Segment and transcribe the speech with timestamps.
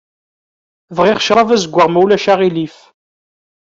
[0.95, 2.77] Bɣiɣ ccṛab azeggaɣ ma ulac aɣilif.